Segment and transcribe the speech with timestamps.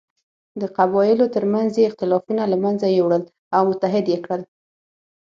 [0.61, 3.23] د قبایلو تر منځ یې اختلافونه له منځه یووړل
[3.55, 4.41] او متحد یې کړل.